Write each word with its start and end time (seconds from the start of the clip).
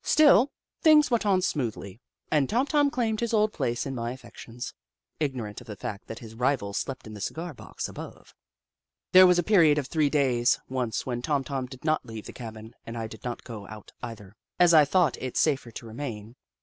Still, 0.00 0.50
things 0.80 1.10
went 1.10 1.26
on 1.26 1.42
smoothly, 1.42 2.00
and 2.30 2.48
Tom 2.48 2.60
1 2.60 2.66
6 2.68 2.70
The 2.70 2.72
Book 2.72 2.72
of 2.72 2.72
Clever 2.72 2.72
Beasts 2.72 2.72
Tom 2.72 2.90
claimed 2.90 3.20
his 3.20 3.34
old 3.34 3.52
place 3.52 3.84
in 3.84 3.94
my 3.94 4.12
affections, 4.12 4.74
ignorant 5.20 5.60
of 5.60 5.66
the 5.66 5.76
fact 5.76 6.06
that 6.06 6.20
his 6.20 6.34
rival 6.34 6.72
slept 6.72 7.06
in 7.06 7.12
the 7.12 7.20
cigar 7.20 7.52
box 7.52 7.86
above. 7.86 8.34
There 9.12 9.26
was 9.26 9.38
a 9.38 9.42
period 9.42 9.76
of 9.76 9.86
three 9.88 10.08
days, 10.08 10.58
once, 10.70 11.04
when 11.04 11.20
Tom 11.20 11.44
Tom 11.44 11.66
did 11.66 11.84
not 11.84 12.06
leave 12.06 12.24
the 12.24 12.32
cabin, 12.32 12.74
and 12.86 12.96
I 12.96 13.06
did 13.06 13.24
not 13.24 13.44
go 13.44 13.68
out 13.68 13.92
either, 14.02 14.36
as 14.58 14.72
I 14.72 14.86
thought 14.86 15.18
it 15.20 15.36
safer 15.36 15.70
to 15.72 15.86
remain. 15.86 16.36